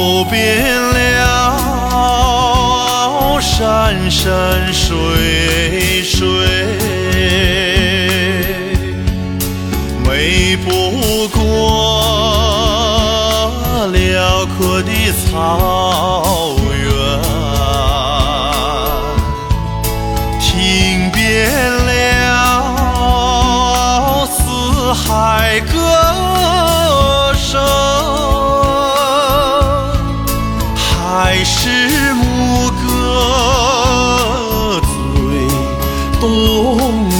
[0.00, 0.98] 走遍了
[3.38, 6.18] 山山水水，
[10.02, 11.38] 美不过
[13.92, 14.90] 辽阔的
[15.30, 16.49] 草。
[31.52, 32.80] 是牧歌
[34.82, 35.48] 最
[36.20, 37.10] 动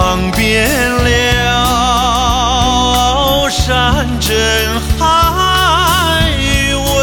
[0.00, 1.10] 尝遍了
[3.50, 5.02] 山珍海
[6.70, 7.02] 味，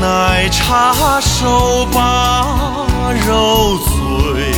[0.00, 2.86] 奶茶手把
[3.26, 4.54] 肉最